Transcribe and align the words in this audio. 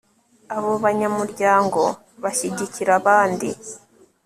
abo 0.55 0.71
banyamuryango 0.83 1.81
bashyigikira 2.21 2.91
abandi 2.99 3.49